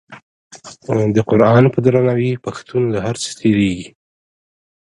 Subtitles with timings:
[1.15, 3.89] د قران په درناوي پښتون له هر څه تیریږي.